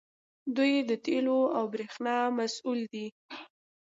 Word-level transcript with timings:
دوی 0.55 0.73
د 0.89 0.91
تیلو 1.05 1.39
او 1.57 1.63
بریښنا 1.73 2.17
مسوول 2.37 2.79
دي. 2.93 3.07